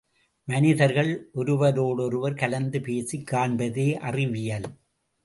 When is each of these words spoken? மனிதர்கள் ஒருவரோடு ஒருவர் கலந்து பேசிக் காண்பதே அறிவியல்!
மனிதர்கள் 0.47 1.11
ஒருவரோடு 1.33 2.03
ஒருவர் 2.03 2.33
கலந்து 2.33 2.81
பேசிக் 2.81 3.27
காண்பதே 3.31 3.93
அறிவியல்! 4.01 4.67